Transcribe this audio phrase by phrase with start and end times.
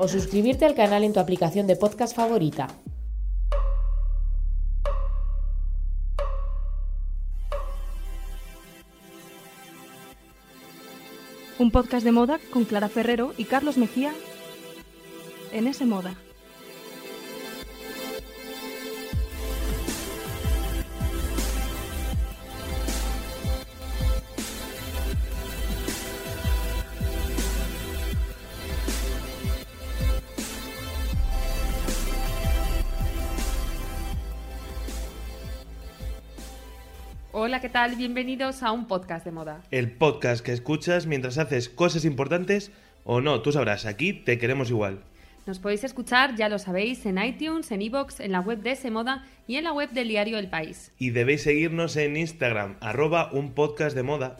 [0.00, 2.68] O suscribirte al canal en tu aplicación de podcast favorita.
[11.58, 14.12] Un podcast de moda con Clara Ferrero y Carlos Mejía
[15.50, 16.14] en ese moda.
[37.48, 37.96] Hola, ¿qué tal?
[37.96, 39.62] Bienvenidos a un podcast de moda.
[39.70, 42.70] El podcast que escuchas mientras haces cosas importantes
[43.04, 45.00] o no, tú sabrás, aquí te queremos igual.
[45.46, 48.90] Nos podéis escuchar, ya lo sabéis, en iTunes, en iVoox, en la web de ese
[48.90, 50.92] moda y en la web del diario El País.
[50.98, 54.36] Y debéis seguirnos en Instagram, arroba un podcast de moda.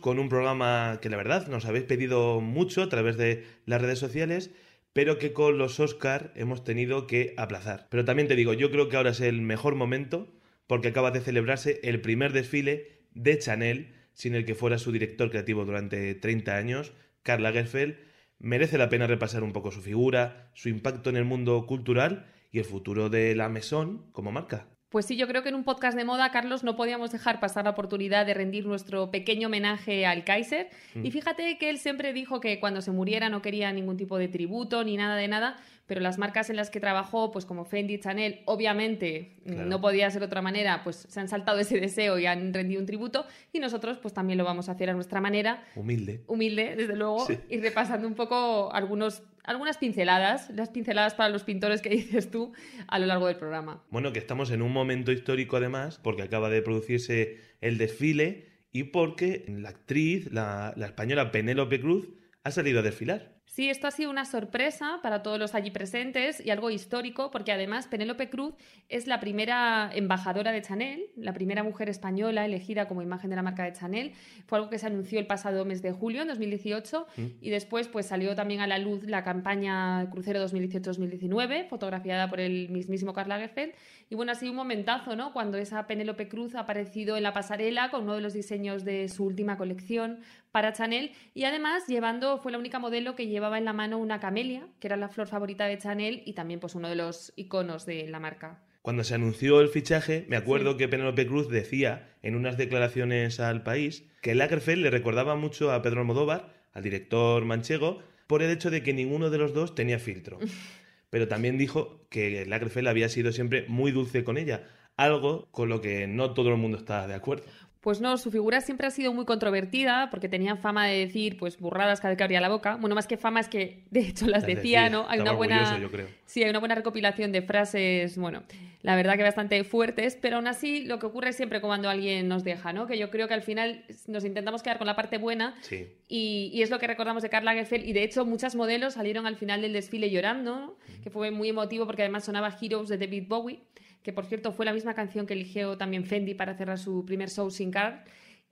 [0.00, 3.98] Con un programa que la verdad nos habéis pedido mucho a través de las redes
[3.98, 4.50] sociales,
[4.94, 7.86] pero que con los Oscar hemos tenido que aplazar.
[7.90, 10.32] Pero también te digo, yo creo que ahora es el mejor momento
[10.66, 15.28] porque acaba de celebrarse el primer desfile de Chanel, sin el que fuera su director
[15.28, 17.96] creativo durante 30 años, Karl Lagerfeld.
[18.38, 22.58] Merece la pena repasar un poco su figura, su impacto en el mundo cultural y
[22.58, 24.77] el futuro de la Maison como marca.
[24.90, 27.64] Pues sí, yo creo que en un podcast de moda, Carlos, no podíamos dejar pasar
[27.64, 30.70] la oportunidad de rendir nuestro pequeño homenaje al Kaiser.
[31.02, 34.28] Y fíjate que él siempre dijo que cuando se muriera no quería ningún tipo de
[34.28, 37.98] tributo ni nada de nada, pero las marcas en las que trabajó, pues como Fendi,
[37.98, 39.66] Chanel, obviamente Claro.
[39.66, 42.80] no podía ser de otra manera, pues se han saltado ese deseo y han rendido
[42.80, 46.22] un tributo y nosotros pues también lo vamos a hacer a nuestra manera, Humilde.
[46.28, 47.38] humilde, desde luego, Sí.
[47.50, 52.52] y repasando un poco algunos, algunas pinceladas, las pinceladas para los pintores que dices tú
[52.86, 53.84] a lo largo del programa.
[53.90, 58.84] Bueno, que estamos en un momento histórico además, porque acaba de producirse el desfile y
[58.84, 62.10] porque la actriz, la, la española Penélope Cruz,
[62.44, 63.37] ha salido a desfilar.
[63.58, 67.50] Sí, esto ha sido una sorpresa para todos los allí presentes y algo histórico porque
[67.50, 68.54] además Penélope Cruz
[68.88, 73.42] es la primera embajadora de Chanel, la primera mujer española elegida como imagen de la
[73.42, 74.12] marca de Chanel.
[74.46, 77.08] Fue algo que se anunció el pasado mes de julio, en 2018,
[77.40, 82.68] y después pues salió también a la luz la campaña Crucero 2018-2019, fotografiada por el
[82.68, 83.72] mismísimo Karl Lagerfeld.
[84.08, 85.32] Y bueno, ha sido un momentazo, ¿no?
[85.32, 89.08] Cuando esa Penélope Cruz ha aparecido en la pasarela con uno de los diseños de
[89.08, 90.20] su última colección
[90.52, 94.20] para Chanel y además llevando, fue la única modelo que llevaba en la mano una
[94.20, 97.86] camelia, que era la flor favorita de Chanel y también pues uno de los iconos
[97.86, 98.62] de la marca.
[98.82, 103.62] Cuando se anunció el fichaje, me acuerdo que Penélope Cruz decía en unas declaraciones al
[103.62, 108.70] país que Lagerfeld le recordaba mucho a Pedro Almodóvar, al director manchego, por el hecho
[108.70, 110.38] de que ninguno de los dos tenía filtro.
[111.10, 115.80] Pero también dijo que Lagerfeld había sido siempre muy dulce con ella, algo con lo
[115.80, 117.44] que no todo el mundo está de acuerdo.
[117.80, 121.58] Pues no, su figura siempre ha sido muy controvertida porque tenía fama de decir pues
[121.60, 122.76] burradas cada vez que abría la boca.
[122.76, 125.06] Bueno, más que fama es que de hecho las, Las decía, decía, ¿no?
[125.08, 126.08] Hay una buena yo creo.
[126.26, 128.42] Sí, hay una buena recopilación de frases, bueno,
[128.82, 132.42] la verdad que bastante fuertes, pero aún así lo que ocurre siempre cuando alguien nos
[132.44, 132.86] deja, ¿no?
[132.86, 135.86] Que yo creo que al final nos intentamos quedar con la parte buena Sí.
[136.08, 137.86] y, y es lo que recordamos de Karl Lagerfeld.
[137.86, 140.74] Y de hecho, muchas modelos salieron al final del desfile llorando, ¿no?
[141.02, 143.60] que fue muy emotivo porque además sonaba Heroes de David Bowie,
[144.08, 147.28] que por cierto fue la misma canción que eligió también Fendi para cerrar su primer
[147.28, 148.00] show sin Karl.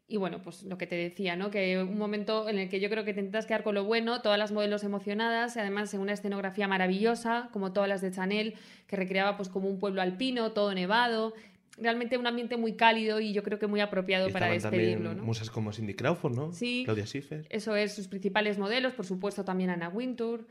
[0.06, 1.50] Y bueno, pues lo que te decía, ¿no?
[1.50, 4.20] Que un momento en el que yo creo que te intentas quedar con lo bueno,
[4.20, 8.52] todas las modelos emocionadas, y además en una escenografía maravillosa, como todas las de Chanel,
[8.86, 11.32] que recreaba pues como un pueblo alpino, todo nevado.
[11.78, 15.24] Realmente un ambiente muy cálido y yo creo que muy apropiado para despedirlo, también ¿no?
[15.24, 16.52] musas como Cindy Crawford, ¿no?
[16.52, 16.82] Sí.
[16.84, 17.46] Claudia Schiffer.
[17.48, 20.46] Eso es, sus principales modelos, por supuesto también Anna Wintour.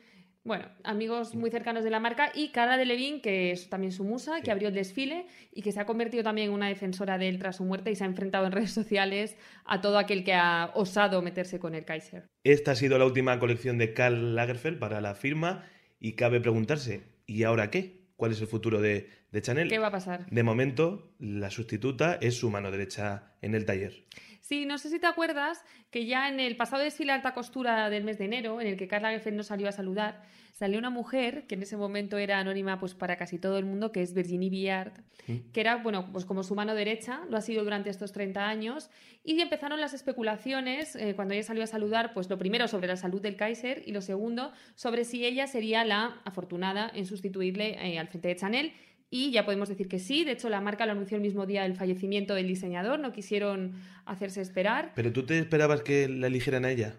[0.46, 4.42] Bueno, amigos muy cercanos de la marca y Cara Delevingne, que es también su musa,
[4.42, 7.40] que abrió el desfile y que se ha convertido también en una defensora de él
[7.40, 10.70] tras su muerte y se ha enfrentado en redes sociales a todo aquel que ha
[10.76, 12.28] osado meterse con el Kaiser.
[12.44, 15.66] Esta ha sido la última colección de Karl Lagerfeld para la firma
[16.00, 18.06] y cabe preguntarse, ¿y ahora qué?
[18.16, 19.68] ¿Cuál es el futuro de, de Chanel?
[19.68, 20.28] ¿Qué va a pasar?
[20.30, 24.06] De momento, la sustituta es su mano derecha en el taller.
[24.48, 27.90] Sí, no sé si te acuerdas que ya en el pasado desfile de alta costura
[27.90, 30.22] del mes de enero, en el que Carla Lagerfeld no salió a saludar,
[30.52, 33.92] salió una mujer que en ese momento era anónima pues para casi todo el mundo,
[33.92, 34.92] que es Virginie Viard,
[35.26, 38.92] que era, bueno, pues como su mano derecha, lo ha sido durante estos 30 años,
[39.24, 42.98] y empezaron las especulaciones eh, cuando ella salió a saludar, pues lo primero sobre la
[42.98, 47.98] salud del Kaiser y lo segundo sobre si ella sería la afortunada en sustituirle eh,
[47.98, 48.74] al frente de Chanel
[49.10, 50.24] y ya podemos decir que sí.
[50.24, 53.00] De hecho, la marca lo anunció el mismo día del fallecimiento del diseñador.
[53.00, 53.74] No quisieron
[54.06, 54.92] hacerse esperar.
[54.96, 56.96] ¿Pero tú te esperabas que la eligieran a ella?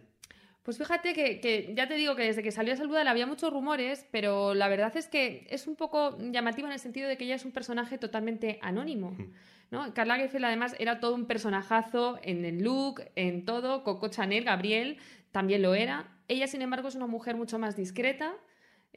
[0.63, 3.53] Pues fíjate que, que, ya te digo que desde que salió a saludar había muchos
[3.53, 7.25] rumores, pero la verdad es que es un poco llamativa en el sentido de que
[7.25, 9.17] ella es un personaje totalmente anónimo.
[9.71, 9.93] ¿no?
[9.95, 13.85] Karl Lagerfeld además era todo un personajazo en el look, en todo.
[13.85, 14.99] Coco Chanel, Gabriel
[15.33, 16.09] también lo era.
[16.29, 18.35] Ella, sin embargo, es una mujer mucho más discreta,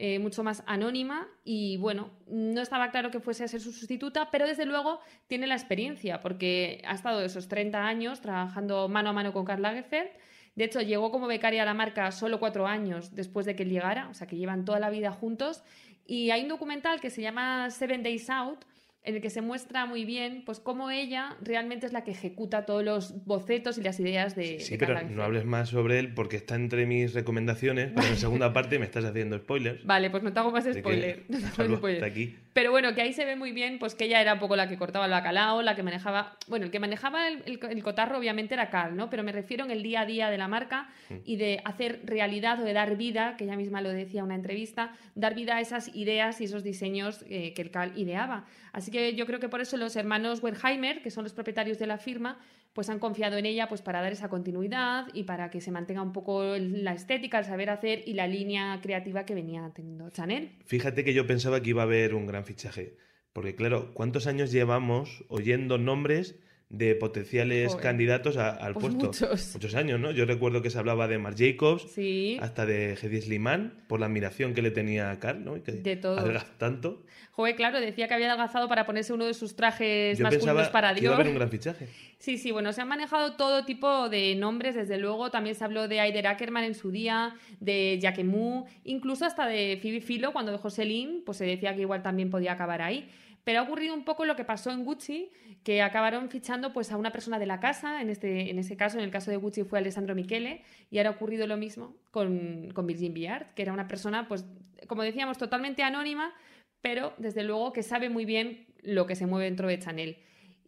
[0.02, 4.30] eh, mucho más anónima y bueno, no estaba claro que fuese a ser su sustituta,
[4.30, 9.12] pero desde luego tiene la experiencia porque ha estado esos 30 años trabajando mano a
[9.12, 10.08] mano con Karl Lagerfeld.
[10.54, 13.68] De hecho, llegó como becaria a la marca solo cuatro años después de que él
[13.68, 15.62] llegara, o sea que llevan toda la vida juntos.
[16.06, 18.64] Y hay un documental que se llama Seven Days Out,
[19.02, 22.66] en el que se muestra muy bien pues cómo ella realmente es la que ejecuta
[22.66, 26.12] todos los bocetos y las ideas de Sí, de pero no hables más sobre él
[26.12, 29.84] porque está entre mis recomendaciones, pero en la segunda parte me estás haciendo spoilers.
[29.84, 31.24] Vale, pues no te hago más que spoiler.
[31.28, 32.04] no te hago spoiler.
[32.04, 32.36] hasta aquí.
[32.52, 34.68] Pero bueno, que ahí se ve muy bien pues que ella era un poco la
[34.68, 36.36] que cortaba el bacalao, la que manejaba...
[36.48, 39.08] Bueno, el que manejaba el, el- el cotarro obviamente era Carl, ¿no?
[39.08, 41.14] Pero me refiero en el día a día de la marca Mm.
[41.24, 44.34] y de hacer realidad o de dar vida, que ella misma lo decía en una
[44.34, 48.44] entrevista, dar vida a esas ideas y esos diseños eh, que el Carl ideaba.
[48.72, 51.86] Así que yo creo que por eso los hermanos Wertheimer, que son los propietarios de
[51.86, 52.38] la firma,
[52.72, 56.02] pues han confiado en ella pues para dar esa continuidad y para que se mantenga
[56.02, 60.52] un poco la estética, el saber hacer y la línea creativa que venía teniendo Chanel.
[60.66, 62.96] Fíjate que yo pensaba que iba a haber un gran fichaje.
[63.32, 66.36] Porque claro, ¿cuántos años llevamos oyendo nombres
[66.70, 67.82] de potenciales Joder.
[67.82, 69.28] candidatos a- al Pues puesto?
[69.28, 69.74] muchos.
[69.74, 70.12] años, ¿no?
[70.12, 72.38] Yo recuerdo que se hablaba de Marc Jacobs, Sí.
[72.40, 75.56] hasta de Hedi Slimane, por la admiración que le tenía a Carl, ¿no?
[75.56, 76.24] Y que De todo.
[76.58, 77.02] tanto.
[77.32, 80.72] Joder, claro, decía que había adelgazado para ponerse uno de sus trajes Yo masculinos pensaba
[80.72, 81.20] para que iba a Dior.
[81.20, 81.88] haber un gran fichaje.
[82.18, 85.30] Sí, sí, bueno, se han manejado todo tipo de nombres, desde luego.
[85.30, 90.00] También se habló de Aider Ackerman en su día, de Jacquemus, incluso hasta de Phoebe
[90.02, 93.08] Philo cuando dejó Celine, pues se decía que igual también podía acabar ahí.
[93.44, 95.30] Pero ha ocurrido un poco lo que pasó en Gucci,
[95.62, 98.98] que acabaron fichando pues a una persona de la casa, en este, en ese caso,
[98.98, 102.70] en el caso de Gucci fue Alessandro Michele, y ahora ha ocurrido lo mismo con,
[102.72, 104.44] con Virgin Viard, que era una persona, pues,
[104.86, 106.34] como decíamos, totalmente anónima,
[106.80, 110.18] pero desde luego que sabe muy bien lo que se mueve dentro de Chanel.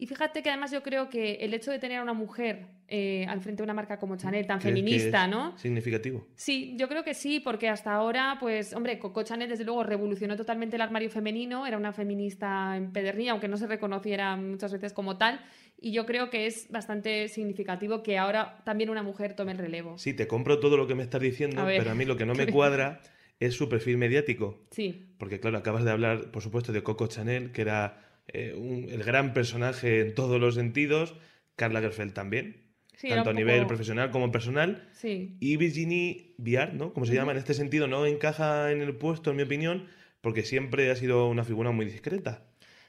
[0.03, 3.25] Y fíjate que además yo creo que el hecho de tener a una mujer eh,
[3.29, 5.57] al frente de una marca como Chanel tan ¿Crees que feminista, es ¿no?
[5.57, 6.27] Significativo.
[6.35, 10.35] Sí, yo creo que sí, porque hasta ahora, pues, hombre, Coco Chanel desde luego revolucionó
[10.35, 15.17] totalmente el armario femenino, era una feminista empedernida, aunque no se reconociera muchas veces como
[15.17, 15.39] tal,
[15.79, 19.97] y yo creo que es bastante significativo que ahora también una mujer tome el relevo.
[19.97, 22.25] Sí, te compro todo lo que me estás diciendo, A pero a mí lo que
[22.25, 22.99] no me cuadra
[23.39, 24.65] es su perfil mediático.
[24.71, 28.87] Sí, Porque claro, acabas de hablar, por supuesto, de Coco Chanel, que era eh, un-
[28.89, 31.15] el gran personaje en todos los sentidos.
[31.55, 32.63] Karl Lagerfeld también,
[32.95, 34.89] sí, tanto a nivel poco- profesional como personal.
[34.93, 36.93] Sí, Y Virginie Viard, ¿no?
[36.93, 39.87] Como se llama en este sentido, no encaja en el puesto, en mi opinión,
[40.21, 42.47] porque siempre ha sido una figura muy discreta.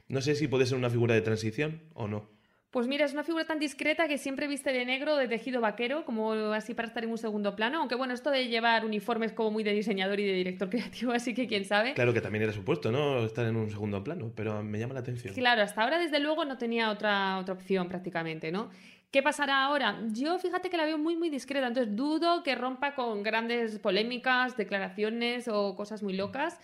[0.08, 2.30] No sé si puede ser una figura de transición o no.
[2.74, 6.04] Pues mira, es una figura tan discreta que siempre viste de negro, de tejido vaquero,
[6.04, 7.78] como así para estar en un segundo plano.
[7.78, 11.34] Aunque bueno, esto de llevar uniformes como muy de diseñador y de director creativo, así
[11.34, 11.94] que quién sabe.
[11.94, 13.24] Claro que también era su puesto, ¿no?
[13.24, 15.34] Estar en un segundo plano, pero me llama la atención.
[15.34, 18.70] Claro, hasta ahora desde luego no tenía otra, otra opción prácticamente, ¿no?
[19.12, 20.00] ¿Qué pasará ahora?
[20.08, 24.56] Yo fíjate que la veo muy muy discreta, entonces dudo que rompa con grandes polémicas,
[24.56, 26.58] declaraciones o cosas muy locas.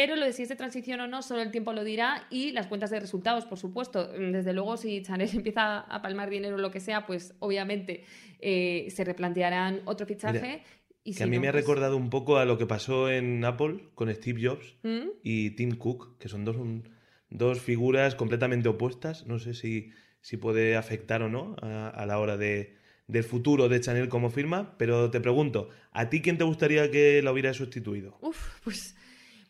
[0.00, 2.52] Pero lo de si es de transición o no, solo el tiempo lo dirá y
[2.52, 4.06] las cuentas de resultados, por supuesto.
[4.12, 8.04] Desde luego, si Chanel empieza a palmar dinero o lo que sea, pues obviamente
[8.38, 10.40] eh, se replantearán otro fichaje.
[10.40, 10.62] Mira,
[11.02, 12.66] y que si a mí no, me ha pues- recordado un poco a lo que
[12.66, 15.08] pasó en Apple con Steve Jobs ¿Mm?
[15.24, 16.88] y Tim Cook, que son dos, un-
[17.28, 19.26] dos figuras completamente opuestas.
[19.26, 19.90] No sé si,
[20.20, 22.76] si puede afectar o no a, a la hora de,
[23.08, 27.20] del futuro de Chanel como firma, pero te pregunto, ¿a ti quién te gustaría que
[27.20, 28.16] la hubiera sustituido?
[28.20, 28.94] Uf, pues,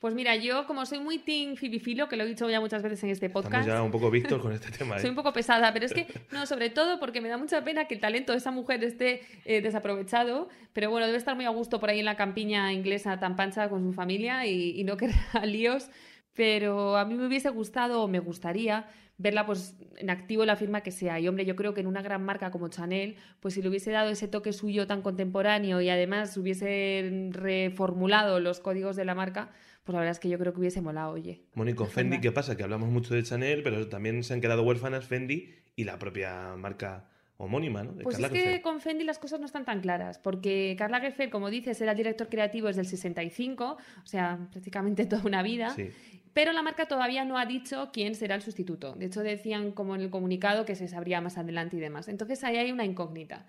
[0.01, 3.03] Pues mira, yo como soy muy team fibifilo, que lo he dicho ya muchas veces
[3.03, 4.97] en este Estamos podcast, ya un poco vistos con este tema.
[4.99, 5.01] ¿eh?
[5.01, 7.87] soy un poco pesada, pero es que, no, sobre todo porque me da mucha pena
[7.87, 11.51] que el talento de esa mujer esté eh, desaprovechado, pero bueno, debe estar muy a
[11.51, 14.97] gusto por ahí en la campiña inglesa tan pancha con su familia y, y no
[14.99, 15.91] querrá líos,
[16.35, 18.87] pero a mí me hubiese gustado o me gustaría
[19.19, 21.19] verla pues en activo en la firma que sea.
[21.19, 23.91] Y hombre, yo creo que en una gran marca como Chanel, pues si le hubiese
[23.91, 29.51] dado ese toque suyo tan contemporáneo y además hubiese reformulado los códigos de la marca,
[29.89, 31.41] pues la verdad es que yo creo que hubiese molado, oye.
[31.55, 32.59] Mónico, Fendi, ¿qué pasa?
[32.59, 36.55] Que hablamos mucho de Chanel, pero también se han quedado huérfanas Fendi y la propia
[36.59, 37.93] marca homónima, ¿no?
[37.93, 41.33] De Pues es que con Fendi las cosas no están tan claras, porque Karl Lagerfeld,
[41.33, 45.71] como dices, era director creativo desde el 65, o sea, prácticamente toda una vida.
[45.71, 45.89] Sí.
[46.35, 48.93] Pero la marca todavía no ha dicho quién será el sustituto.
[48.93, 52.09] De hecho, decían como en el comunicado que se sabría más adelante y demás.
[52.09, 53.47] Entonces ahí hay una incógnita.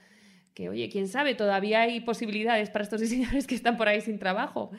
[0.53, 4.19] Que, oye, quién sabe, todavía hay posibilidades para estos diseñadores que están por ahí sin
[4.19, 4.71] trabajo.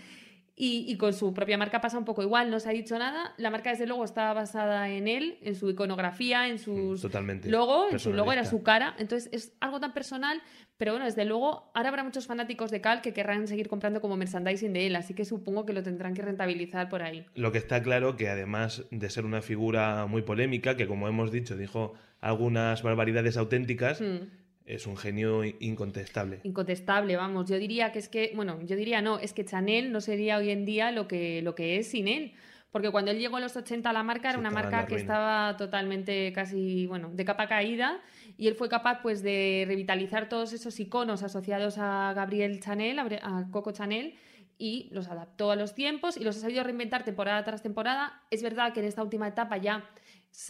[0.62, 3.33] Y, y con su propia marca pasa un poco igual, no se ha dicho nada.
[3.38, 7.49] La marca, desde luego, está basada en él, en su iconografía, en sus Totalmente.
[7.49, 8.95] logo, en su logo era su cara.
[8.99, 10.43] Entonces es algo tan personal,
[10.76, 14.19] pero bueno, desde luego, ahora habrá muchos fanáticos de Cal que querrán seguir comprando como
[14.19, 17.25] merchandising de él, así que supongo que lo tendrán que rentabilizar por ahí.
[17.35, 21.33] Lo que está claro que además de ser una figura muy polémica, que como hemos
[21.33, 24.29] dicho dijo algunas barbaridades auténticas, Hmm.
[24.67, 26.40] Es un genio incontestable.
[26.45, 27.49] Incontestable, vamos.
[27.49, 30.50] Yo diría que es que, bueno, yo diría no, es que Chanel no sería hoy
[30.50, 32.35] en día lo que, lo que es sin él.
[32.71, 35.57] Porque cuando él llegó a los 80 a la marca era una marca que estaba
[35.57, 38.00] totalmente casi, bueno, de capa caída
[38.38, 43.49] y él fue capaz pues de revitalizar todos esos iconos asociados a Gabriel Chanel, a
[43.50, 44.14] Coco Chanel
[44.57, 48.23] y los adaptó a los tiempos y los ha sabido reinventar temporada tras temporada.
[48.31, 49.90] Es verdad que en esta última etapa ya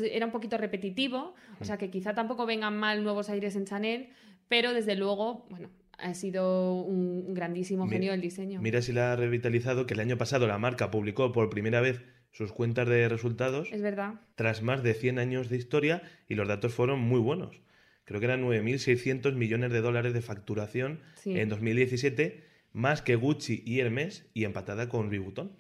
[0.01, 4.11] era un poquito repetitivo, o sea que quizá tampoco vengan mal nuevos aires en Chanel,
[4.49, 8.61] pero desde luego, bueno, ha sido un grandísimo genio del diseño.
[8.63, 12.03] Mira si la ha revitalizado, que el año pasado la marca publicó por primera vez
[12.33, 14.15] sus cuentas de resultados Es verdad.
[14.37, 17.61] tras más de 100 años de historia y los datos fueron muy buenos.
[18.05, 21.39] Creo que eran 9.600 millones de dólares de facturación Sí.
[21.39, 25.53] en 2017, más que Gucci y Hermes y empatada con Louis Vuitton.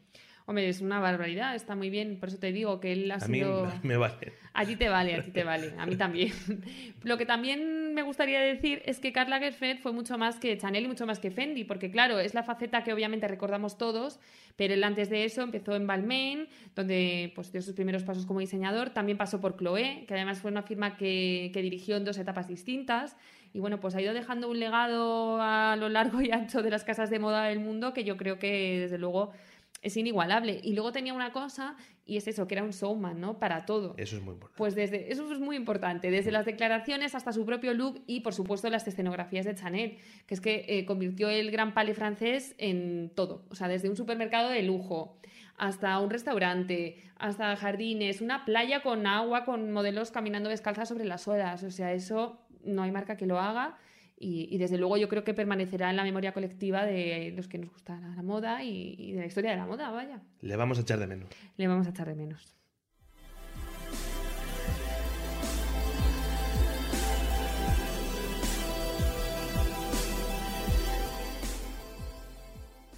[0.50, 2.18] Hombre, es una barbaridad, está muy bien.
[2.18, 3.72] Por eso te digo que él ha A mí sido.
[3.84, 4.32] me vale.
[4.52, 6.32] A ti te vale, a ti te vale, a mí también.
[7.04, 10.86] Lo que también me gustaría decir es que Karl Lagerfeld fue mucho más que Chanel
[10.86, 14.18] y mucho más que Fendi, porque claro, es la faceta que obviamente recordamos todos,
[14.56, 18.40] pero él antes de eso empezó en Balmain, donde pues dio sus primeros pasos como
[18.40, 22.18] diseñador, también pasó por Chloé, que además fue una firma que, que dirigió en dos
[22.18, 23.16] etapas distintas,
[23.52, 26.82] y bueno, pues ha ido dejando un legado a lo largo y ancho de las
[26.82, 29.32] casas de moda del mundo que yo creo que desde luego
[29.82, 30.60] es inigualable.
[30.62, 33.38] Y luego tenía una cosa, y es eso, que era un showman, ¿no?
[33.38, 33.94] Para todo.
[33.96, 34.58] Eso es muy importante.
[34.58, 38.34] Pues desde, eso es muy importante, desde las declaraciones hasta su propio look y por
[38.34, 43.10] supuesto las escenografías de Chanel, que es que eh, convirtió el gran palais francés en
[43.14, 45.16] todo, o sea, desde un supermercado de lujo
[45.56, 51.28] hasta un restaurante, hasta jardines, una playa con agua, con modelos caminando descalzas sobre las
[51.28, 53.76] olas, o sea, eso no hay marca que lo haga
[54.22, 57.58] y, y desde luego yo creo que permanecerá en la memoria colectiva de los que
[57.58, 60.56] nos gusta la, la moda y, y de la historia de la moda, vaya, Le
[60.56, 61.28] vamos a echar de menos.
[61.56, 62.54] le vamos a echar de menos.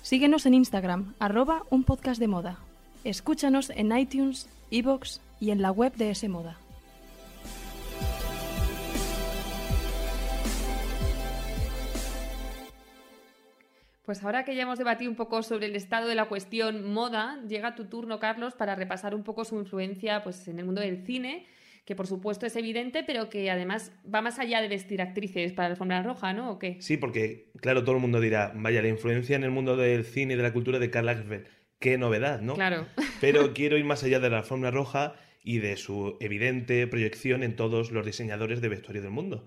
[0.02, 2.58] Síguenos en Instagram, arroba un podcast de moda.
[3.04, 6.58] Escúchanos en iTunes, iVoox y en la web de S Moda.
[14.02, 17.40] Pues ahora que ya hemos debatido un poco sobre el estado de la cuestión moda,
[17.46, 21.06] llega tu turno, Carlos, para repasar un poco su influencia pues, en el mundo del
[21.06, 21.46] cine,
[21.84, 25.68] que por supuesto es evidente, pero que además va más allá de vestir actrices para
[25.68, 26.50] la alfombra roja, ¿no?
[26.50, 26.78] ¿O qué?
[26.80, 30.34] Sí, porque, claro, todo el mundo dirá, vaya, la influencia en el mundo del cine
[30.34, 31.46] y de la cultura de Karl Lagerfeld.
[31.78, 32.54] Qué novedad, ¿no?
[32.54, 32.86] Claro.
[33.20, 37.56] Pero quiero ir más allá de la alfombra roja y de su evidente proyección en
[37.56, 39.44] todos los diseñadores de vestuario del mundo.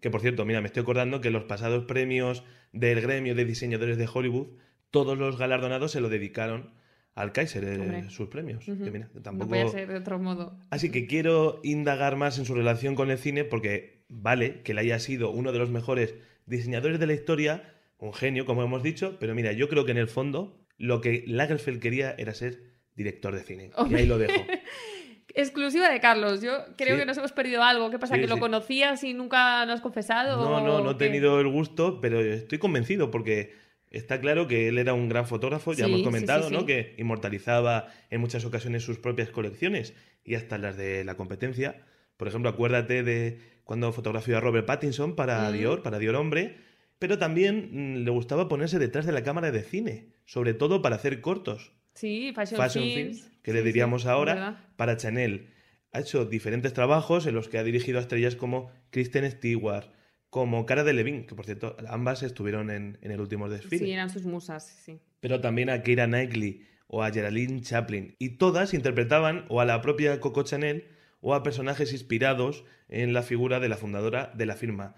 [0.00, 2.42] Que por cierto, mira, me estoy acordando que los pasados premios
[2.78, 4.48] del gremio de diseñadores de Hollywood,
[4.90, 6.70] todos los galardonados se lo dedicaron
[7.14, 8.10] al Kaiser, eh, Hombre.
[8.10, 8.64] sus premios.
[8.64, 10.58] Que mira, No podía ser de otro modo.
[10.70, 14.82] Así que quiero indagar más en su relación con el cine porque vale que le
[14.82, 16.14] haya sido uno de los mejores
[16.44, 19.98] diseñadores de la historia, un genio, como hemos dicho, pero mira, yo creo que en
[19.98, 22.60] el fondo lo que Lagerfeld quería era ser
[22.94, 23.70] director de cine.
[23.90, 24.34] Y ahí lo dejo.
[25.36, 26.40] Exclusiva de Carlos.
[26.42, 27.00] Yo creo Sí.
[27.00, 27.90] que nos hemos perdido algo.
[27.90, 28.14] ¿Qué pasa?
[28.14, 30.42] Sí, ¿Que lo conocías y nunca lo has confesado?
[30.42, 33.54] No, no, no ¿O he tenido el gusto, pero estoy convencido porque
[33.90, 36.64] está claro que él era un gran fotógrafo, ya hemos comentado, ¿no?
[36.66, 41.82] Que inmortalizaba en muchas ocasiones sus propias colecciones y hasta las de la competencia.
[42.16, 45.52] Por ejemplo, acuérdate de cuando fotografió a Robert Pattinson para Mm.
[45.52, 46.56] Dior, para Dior Hombre,
[46.98, 50.96] pero también mm, le gustaba ponerse detrás de la cámara de cine, sobre todo para
[50.96, 51.72] hacer cortos.
[51.96, 53.20] Sí, Fashion, Fashion Films.
[53.20, 55.48] Films, que Sí, le diríamos ahora, para Chanel.
[55.92, 59.90] Ha hecho diferentes trabajos en los que ha dirigido a estrellas como Kristen Stewart,
[60.30, 63.84] como Cara de Levine, que por cierto, ambas estuvieron en, en el último desfile.
[63.84, 65.00] Sí, eran sus musas, sí, sí.
[65.20, 68.14] Pero también a Keira Knightley o a Geraldine Chaplin.
[68.18, 70.88] Y todas interpretaban o a la propia Coco Chanel
[71.20, 74.96] o a personajes inspirados en la figura de la fundadora de la firma.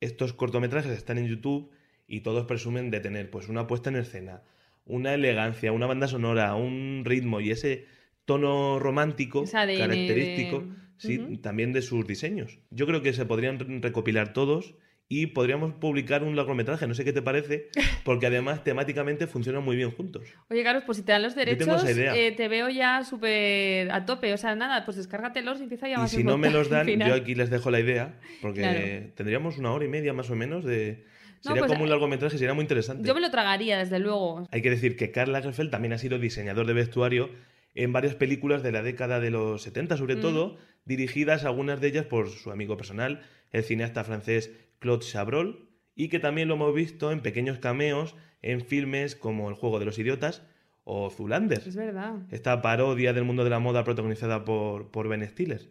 [0.00, 1.70] Estos cortometrajes están en YouTube
[2.06, 4.42] y todos presumen de tener pues una puesta en escena,
[4.88, 7.86] una elegancia, una banda sonora, un ritmo y ese
[8.24, 12.58] tono romántico ADN característico, de- sí, también de sus diseños.
[12.70, 14.74] Yo creo que se podrían re- recopilar todos
[15.10, 17.68] y podríamos publicar un largometraje, no sé qué te parece,
[18.04, 20.24] porque además temáticamente funcionan muy bien juntos.
[20.50, 24.34] Oye, Carlos, pues si te dan los derechos, eh, te veo ya súper a tope.
[24.34, 26.86] O sea, nada, pues descárgatelos y empieza ya Y más si no me los dan,
[26.86, 29.12] yo aquí les dejo la idea, porque Claro.
[29.14, 31.06] tendríamos una hora y media más o menos de...
[31.44, 33.06] No, Sería pues, como un largometraje, sería muy interesante.
[33.06, 34.46] Yo me lo tragaría, desde luego.
[34.50, 37.30] Hay que decir que Karl Lagerfeld también ha sido diseñador de vestuario
[37.74, 40.20] en varias películas de la década de los 70, sobre Mm.
[40.20, 43.20] todo, dirigidas algunas de ellas por su amigo personal,
[43.52, 48.60] el cineasta francés Claude Chabrol, y que también lo hemos visto en pequeños cameos en
[48.64, 50.42] filmes como El juego de los idiotas
[50.84, 52.14] o Zulander, Es verdad.
[52.30, 55.68] esta parodia del mundo de la moda protagonizada por, por Ben Stiller.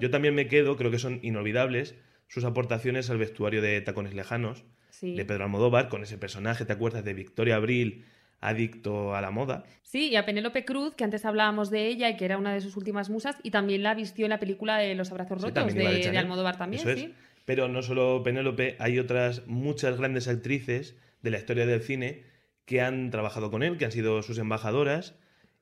[0.00, 1.96] Yo también me quedo, creo que son inolvidables,
[2.28, 4.64] sus aportaciones al vestuario de Tacones Lejanos,
[4.98, 5.14] Sí.
[5.16, 7.04] de Pedro Almodóvar, con ese personaje, ¿te acuerdas?
[7.04, 8.04] De Victoria Abril,
[8.40, 9.64] adicto a la moda.
[9.82, 12.60] Sí, y a Penélope Cruz, que antes hablábamos de ella y que era una de
[12.60, 15.74] sus últimas musas, y también la vistió en la película de Los Abrazos Sí, Rotos
[15.74, 16.18] de.
[16.18, 17.00] Almodóvar también, Eso es.
[17.00, 17.14] sí.
[17.44, 22.22] Pero no solo Penélope, hay otras muchas grandes actrices de la historia del cine
[22.64, 25.14] que han trabajado con él, que han sido sus embajadoras.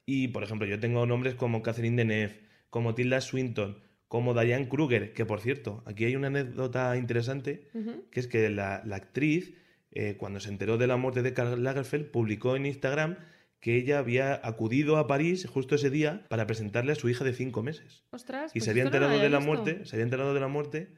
[0.06, 3.78] Y, por ejemplo, yo tengo nombres como Catherine Deneuve, como Tilda Swinton,
[4.12, 7.70] como Diane Kruger, que por cierto, aquí hay una anécdota interesante,
[8.10, 9.54] que es que la, la actriz,
[9.90, 13.16] eh, cuando se enteró de la muerte de Karl Lagerfeld, publicó en Instagram
[13.58, 17.32] que ella había acudido a París justo ese día para presentarle a su hija de
[17.32, 18.04] cinco meses.
[18.10, 20.48] Ostras, Y pues se había no enterado de la muerte, se había enterado de la
[20.48, 20.88] muerte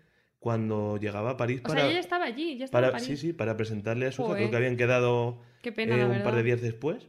[0.44, 3.18] cuando llegaba a París O para, sea, ella estaba allí, ya estaba en para París.
[3.18, 4.28] sí, sí, para presentarle a su hija.
[4.28, 4.42] Joder.
[4.42, 5.40] Creo que habían quedado
[5.74, 7.08] pena, eh, un par de días después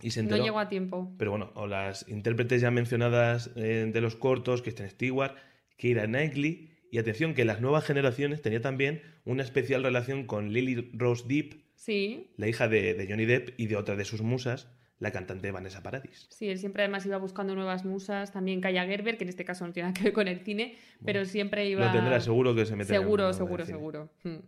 [0.00, 0.44] y se No enteró.
[0.44, 1.12] llegó a tiempo.
[1.18, 5.34] Pero bueno, o las intérpretes ya mencionadas eh, de los cortos, Kristen Stewart,
[5.76, 10.92] Keira Knightley, y atención que las nuevas generaciones tenía también una especial relación con Lily
[10.94, 14.68] Rose Depp, Sí, la hija de, de Johnny Depp y de otra de sus musas,
[15.00, 16.26] la cantante Vanessa Paradis.
[16.30, 19.66] sí, él siempre además iba buscando nuevas musas, también Kaya Gerber, que en este caso
[19.66, 21.86] no tiene nada que ver con el cine, pero siempre iba...
[21.86, 24.10] Lo tendrá, seguro que se el Seguro, seguro, seguro.
[24.24, 24.38] Hmm.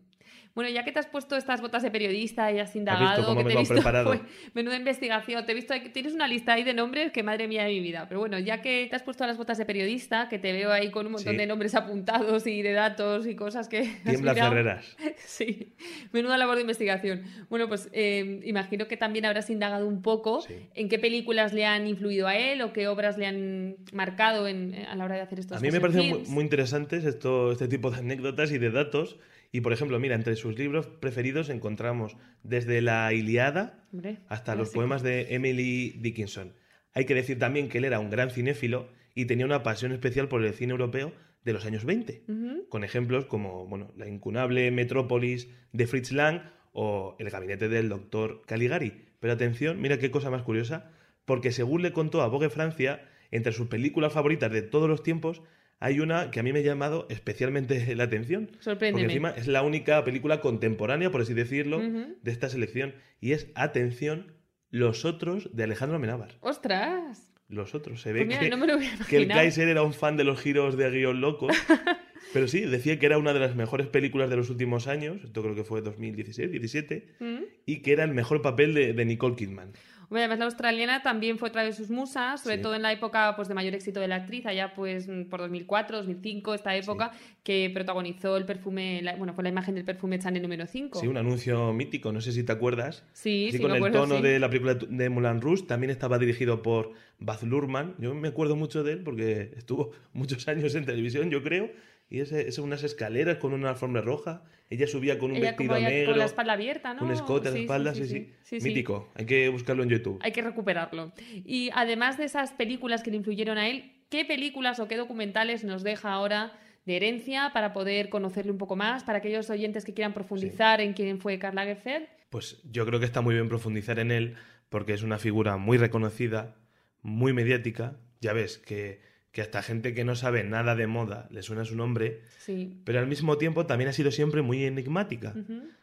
[0.55, 3.53] Bueno, ya que te has puesto estas botas de periodista y has indagado, que te
[3.53, 4.21] he visto, fue
[4.53, 7.71] menuda investigación, te he visto, tienes una lista ahí de nombres que madre mía de
[7.71, 8.07] mi vida.
[8.09, 10.91] Pero bueno, ya que te has puesto las botas de periodista, que te veo ahí
[10.91, 11.39] con un montón Sí.
[11.39, 14.51] de nombres apuntados y de datos y cosas que has Tiembla mirado.
[14.51, 14.97] Ferreras.
[15.25, 15.73] Sí,
[16.13, 17.23] menuda labor de investigación.
[17.49, 20.55] Bueno, pues eh, imagino que también habrás indagado un poco Sí.
[20.75, 24.75] en qué películas le han influido a él o qué obras le han marcado en-
[24.89, 27.69] a la hora de hacer estos A mí me parecen muy, muy interesantes esto, este
[27.69, 29.17] tipo de anécdotas y de datos.
[29.53, 34.71] Y por ejemplo, mira, entre sus libros preferidos encontramos desde la Iliada Hombre, hasta los
[34.71, 36.55] poemas de Emily Dickinson.
[36.95, 40.29] Hay que decir también que él era un gran cinéfilo y tenía una pasión especial
[40.29, 41.13] por el cine europeo
[41.45, 42.69] de los años 20, Ujú.
[42.69, 48.43] con ejemplos como bueno, la incunable Metrópolis de Fritz Lang o El gabinete del doctor
[48.47, 49.07] Caligari.
[49.19, 50.91] Pero atención, mira qué cosa más curiosa,
[51.25, 55.43] porque según le contó a Vogue Francia, entre sus películas favoritas de todos los tiempos,
[55.81, 58.47] hay una que a mí me ha llamado especialmente la atención.
[58.47, 59.05] Porque Sorpréndeme.
[59.07, 62.95] encima es la única película contemporánea, por así decirlo, de esta selección.
[63.21, 64.35] Y es, atención,
[64.71, 66.37] Los Otros de Alejandro Amenábar.
[66.41, 67.33] ¡Ostras!
[67.49, 68.01] Los Otros.
[68.03, 69.29] Se ve Pues mira, que, no me lo hubiera que el.
[69.29, 71.57] Kaiser era un fan de los giros de guion locos.
[72.33, 75.17] Pero sí, decía que era una de las mejores películas de los últimos años.
[75.25, 77.17] Esto creo que fue 2016, 17.
[77.19, 77.39] Mm.
[77.67, 79.73] Y que era el mejor papel de, de Nicole Kidman.
[80.11, 82.63] Hombre, además la australiana también fue otra de sus musas, sobre Sí.
[82.63, 85.39] todo en la época pues, de mayor éxito de la actriz, allá pues mm, por
[85.39, 87.13] 2004, 2005, esta época,
[87.45, 90.99] que protagonizó el perfume, la- bueno, fue la imagen del perfume Chanel número 5.
[91.01, 93.05] Sí, un anuncio mítico, no sé si te acuerdas.
[93.13, 94.23] Sí, Así sí, con me el acuerdo, tono sí.
[94.23, 97.95] de la película de Moulin Rouge, también estaba dirigido por Baz Luhrmann.
[97.99, 101.71] Yo me acuerdo mucho de él porque estuvo muchos años en televisión, yo creo.
[102.11, 104.43] Y es, es unas escaleras con una alfombra roja.
[104.69, 107.05] Ella subía con un Ella vestido como ella negro, con la espalda abierta, ¿no?
[107.05, 107.95] un escote a la Sí, espalda.
[107.95, 108.59] Sí, sí.
[108.61, 110.19] Mítico, hay que buscarlo en YouTube.
[110.23, 111.13] Hay que recuperarlo.
[111.33, 115.63] Y además de esas películas que le influyeron a él, ¿qué películas o qué documentales
[115.63, 116.53] nos deja ahora
[116.85, 120.95] de herencia para poder conocerle un poco más, para aquellos oyentes que quieran profundizar en
[120.95, 122.09] quién fue Karl Lagerfeld?
[122.31, 124.35] Pues yo creo que está muy bien profundizar en él
[124.69, 126.57] porque es una figura muy reconocida,
[127.03, 127.99] muy mediática.
[128.21, 129.01] Ya ves que,
[129.33, 132.81] que hasta gente que no sabe nada de moda le suena su nombre, Sí.
[132.85, 135.35] pero al mismo tiempo también ha sido siempre muy enigmática.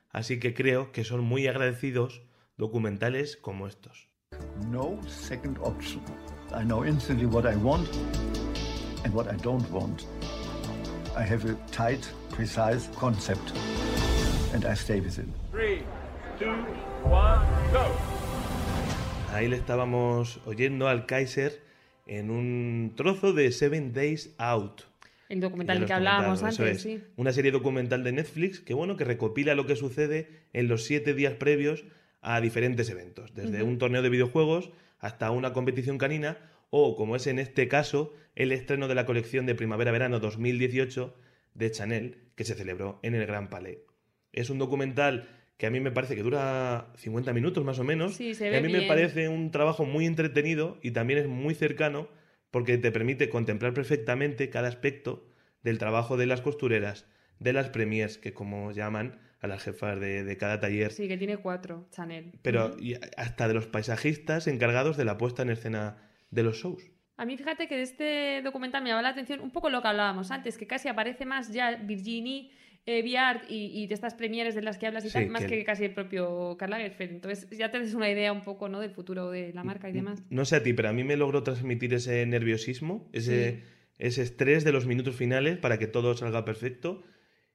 [0.09, 2.21] Así que creo que son muy agradecidos
[2.57, 4.09] documentales como estos.
[4.69, 6.01] no second option.
[6.51, 7.87] I know instantly what I want
[9.05, 10.01] and what I don't want.
[11.15, 12.05] I have a tight,
[12.35, 13.53] precise concept,
[14.53, 15.27] and I stay with it.
[15.51, 15.83] Three,
[16.37, 16.51] two,
[17.03, 17.39] one,
[17.71, 17.85] go.
[19.33, 21.61] Ahí le estábamos oyendo al Kaiser
[22.07, 24.81] en un trozo de Seven Days Out.
[25.29, 26.81] El documental que hablábamos antes, es.
[26.81, 27.03] sí.
[27.17, 31.13] Una serie documental de Netflix que, bueno, que recopila lo que sucede en los siete
[31.13, 31.83] días previos
[32.21, 36.37] a diferentes eventos, desde un torneo de videojuegos hasta una competición canina
[36.69, 41.15] o, como es en este caso, el estreno de la colección de primavera-verano 2018
[41.53, 43.79] de Chanel que se celebró en el Gran Palais.
[44.31, 48.13] Es un documental que a mí me parece que dura 50 minutos más o menos.
[48.15, 51.27] Sí, se y ve a mí me parece un trabajo muy entretenido y también es
[51.27, 52.07] muy cercano
[52.51, 55.27] porque te permite contemplar perfectamente cada aspecto
[55.63, 57.05] del trabajo de las costureras,
[57.39, 61.17] de las premiers, que como llaman a las jefas de, de cada taller, Sí, que
[61.17, 62.31] tiene cuatro, Chanel.
[62.41, 65.97] pero y hasta de los paisajistas encargados de la puesta en escena
[66.31, 66.89] de los shows.
[67.17, 69.87] A mí fíjate que de este documental me llama la atención un poco lo que
[69.87, 72.51] hablábamos antes, que casi aparece más ya Virginie
[72.87, 75.43] eh, Viard y, y de estas premieres de las que hablas y Sí, tal, más
[75.45, 77.11] que- que casi el propio Karl Lagerfeld.
[77.11, 78.79] Entonces ya te des una idea un poco ¿no?
[78.79, 80.23] del futuro de la marca y demás.
[80.29, 83.63] No sé a ti, pero a mí me logró transmitir ese nerviosismo, ese, Sí.
[83.99, 87.03] ese estrés de los minutos finales para que todo salga perfecto.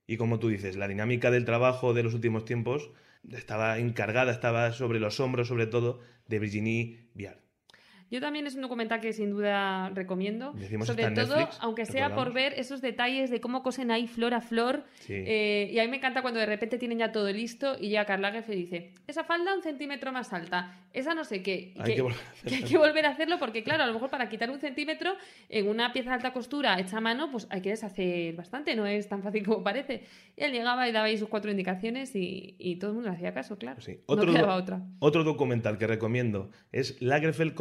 [0.07, 2.91] Y como tú dices, la dinámica del trabajo de los últimos tiempos
[3.33, 7.39] estaba encargada, estaba sobre los hombros, sobre todo, de Virginie Viard.
[8.13, 10.53] Yo también es un documental que sin duda recomiendo.
[10.53, 14.35] Decimos Sobre todo, Netflix, aunque sea por ver esos detalles de cómo cosen ahí flor
[14.35, 14.85] a flor.
[15.01, 15.15] Sí.
[15.17, 18.05] Eh, y a mí me encanta cuando de repente tienen ya todo listo y ya
[18.05, 21.73] Karl Lagerfeld dice, esa falda un centímetro más alta, esa no sé qué.
[21.79, 24.11] Hay que volver a que hay que volver a hacerlo porque, claro, a lo mejor
[24.11, 25.17] para quitar un centímetro
[25.49, 28.85] en una pieza de alta costura hecha a mano, pues hay que deshacer bastante, no
[28.87, 30.03] es tan fácil como parece.
[30.37, 33.17] Y él llegaba y daba ahí sus cuatro indicaciones y, y todo el mundo le
[33.17, 33.81] hacía caso, claro.
[33.81, 33.93] Sí.
[34.07, 34.83] no Otro, quedaba do- otra.
[34.99, 37.55] otro documental que recomiendo es Lagerfeld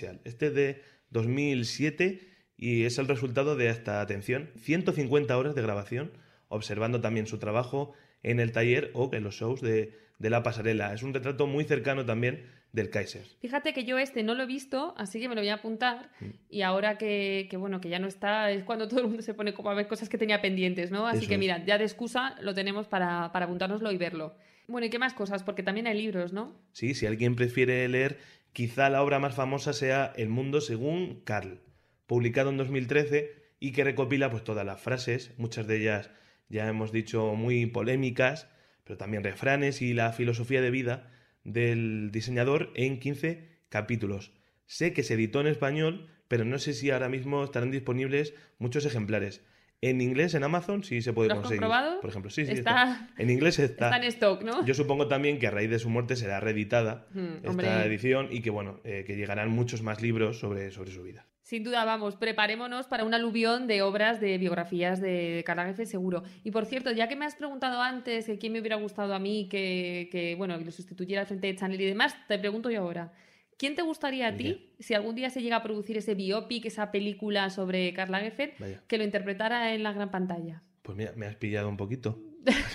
[0.00, 0.20] Confidential.
[0.24, 2.20] Este es de 2007
[2.56, 6.12] y es el resultado de hasta, atención, 150 horas de grabación,
[6.48, 10.92] observando también su trabajo en el taller o en los shows de, de la pasarela.
[10.94, 13.24] Es un retrato muy cercano también del Kaiser.
[13.40, 16.10] Fíjate que yo este no lo he visto, así que me lo voy a apuntar.
[16.20, 16.26] Mm.
[16.50, 19.34] Y ahora que, que, bueno, que ya no está, es cuando todo el mundo se
[19.34, 21.06] pone como a ver cosas que tenía pendientes, ¿no?
[21.06, 21.40] Así Eso que es.
[21.40, 24.34] mira, ya de excusa lo tenemos para, para apuntárnoslo y verlo.
[24.68, 25.44] Bueno, ¿y qué más cosas?
[25.44, 26.52] Porque también hay libros, ¿no?
[26.72, 28.18] Sí, si alguien prefiere leer,
[28.56, 31.60] quizá la obra más famosa sea El mundo según Carl,
[32.06, 36.08] publicado en 2013 y que recopila pues todas las frases, muchas de ellas
[36.48, 38.48] ya hemos dicho muy polémicas,
[38.84, 41.12] pero también refranes y la filosofía de vida
[41.44, 44.32] del diseñador en 15 capítulos.
[44.64, 48.86] Sé que se editó en español, pero no sé si ahora mismo estarán disponibles muchos
[48.86, 49.44] ejemplares.
[49.82, 51.60] En inglés, en Amazon, sí se puede ¿Lo has conseguir.
[51.60, 52.00] comprobado?
[52.00, 52.52] Por ejemplo, sí, sí.
[52.52, 53.86] Está- En inglés está.
[53.86, 54.64] Está en stock, ¿no?
[54.64, 57.68] Yo supongo también que a raíz de su muerte será reeditada Hmm, esta hombre.
[57.86, 61.26] edición y que bueno, eh, que llegarán muchos más libros sobre, sobre su vida.
[61.42, 66.24] Sin duda, vamos, preparémonos para un aluvión de obras de biografías de Lagerfeld, seguro.
[66.42, 69.20] Y por cierto, ya que me has preguntado antes que quién me hubiera gustado a
[69.20, 72.68] mí que, que, bueno, que lo sustituyera al frente de Chanel y demás, te pregunto
[72.70, 73.12] yo ahora.
[73.56, 76.90] ¿Quién te gustaría a ti, si algún día se llega a producir ese biopic, esa
[76.90, 78.82] película sobre Karl Lagerfeld, Vaya.
[78.86, 80.62] que lo interpretara en la gran pantalla?
[80.82, 82.20] Pues mira, me has pillado un poquito.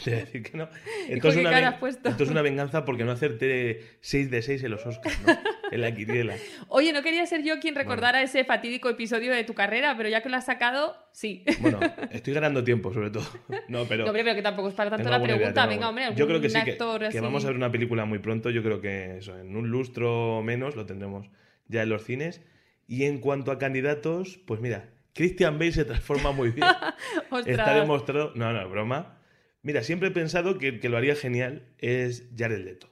[0.03, 0.67] Te voy a decir que no.
[1.07, 4.85] ¿Y Esto es, una esto es venganza porque no acerté 6 de 6 en los
[4.85, 5.37] Oscars, ¿no?
[5.71, 6.35] En la quiniela.
[6.67, 10.21] Oye, no quería ser yo quien recordara ese fatídico episodio de tu carrera, pero ya
[10.21, 11.45] que lo has sacado, sí.
[11.59, 11.79] Bueno,
[12.11, 13.25] estoy ganando tiempo, sobre todo.
[13.69, 14.05] No, pero.
[14.05, 15.65] No, pero que tampoco es para tanto la idea, pregunta.
[15.65, 16.77] Venga, hombre, Yo creo que sí, que,
[17.11, 18.49] que vamos a ver una película muy pronto.
[18.49, 21.29] Yo creo que eso, en un lustro o menos lo tendremos
[21.67, 22.41] ya en los cines.
[22.87, 26.67] Y en cuanto a candidatos, pues mira, Christian Bale se transforma muy bien.
[27.45, 28.33] Está demostrado.
[28.35, 29.20] No, no, broma.
[29.63, 32.87] Mira, siempre he pensado que el que lo haría genial es Jared Leto.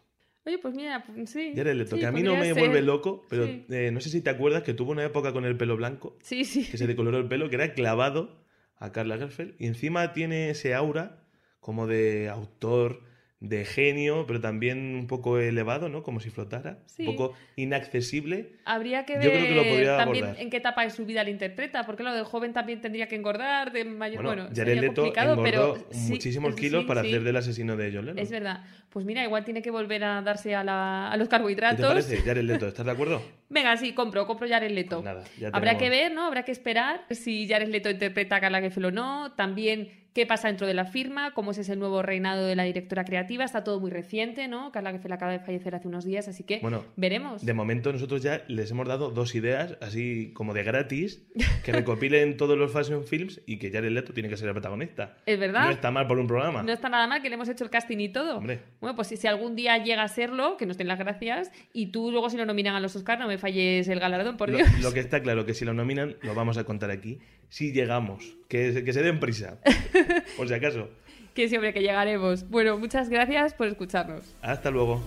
[0.46, 1.54] Oye, pues mira, pues sí.
[1.56, 2.54] Jared Leto, Sí, que a mí no me ser.
[2.58, 3.66] vuelve loco, pero Sí.
[3.70, 6.46] eh, no sé si te acuerdas que tuvo una época con el pelo blanco, Sí,
[6.46, 6.66] sí.
[6.66, 8.44] que se decoloró el pelo, que era clavado
[8.78, 11.24] a Karl Lagerfeld, y encima tiene ese aura
[11.60, 13.04] como de autor,
[13.42, 16.04] de genio, pero también un poco elevado, ¿no?
[16.04, 17.08] Como si flotara, Sí.
[17.08, 18.50] un poco inaccesible.
[18.66, 20.44] Habría que ver Yo creo que lo podría también abordar.
[20.44, 23.16] en qué etapa de su vida lo interpreta, porque lo de joven también tendría que
[23.16, 27.02] engordar, de mayor, Bueno, bueno, sería Leto complicado, engordó pero muchísimos sí, kilos sí, para
[27.02, 28.20] hacer del asesino de Lennon.
[28.20, 28.64] Es verdad.
[28.90, 31.86] Pues mira, igual tiene que volver a darse a, la- a los ¿Qué te carbohidratos.
[31.88, 32.68] parece, Jared Leto?
[32.68, 33.22] ¿Estás de acuerdo?
[33.50, 34.98] Venga, sí, compro, compro Jared Leto.
[35.02, 36.26] Pues nada, ya Habrá que ver, ¿no?
[36.26, 39.32] Habrá que esperar si Jared Leto interpreta a Karl Lagerfeld o no.
[39.34, 43.04] También qué pasa dentro de la firma, cómo es ese nuevo reinado de la directora
[43.06, 43.44] creativa.
[43.44, 44.72] Está todo muy reciente, ¿no?
[44.72, 47.46] Carla Gefel acaba de fallecer hace unos días, así que Bueno, veremos.
[47.46, 51.24] De momento nosotros ya les hemos dado dos ideas, así como de gratis,
[51.64, 55.18] que recopilen todos los fashion films y que Jared Leto tiene que ser el protagonista.
[55.26, 55.66] ¿Es verdad?
[55.66, 56.64] No está mal por un programa.
[56.64, 58.38] No está nada mal que le hemos hecho el casting y todo.
[58.38, 58.62] Hombre.
[58.80, 61.52] Bueno, pues si, algún día llega a serlo, que nos den las gracias.
[61.74, 64.50] Y tú luego si lo nominan a los Oscars no me falles el galardón, por
[64.50, 64.70] Lo, Dios.
[64.82, 67.20] lo que está claro que si lo nominan, lo vamos a contar aquí.
[67.50, 69.60] Si llegamos, que, que se den prisa,
[70.38, 70.90] por si acaso.
[71.34, 72.50] Que siempre que llegaremos.
[72.50, 74.36] Bueno, muchas gracias por escucharnos.
[74.42, 75.02] Hasta luego.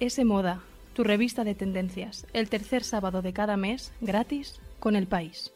[0.00, 0.60] S Moda,
[0.92, 5.53] tu revista de tendencias, el tercer sábado de cada mes, gratis, con el país.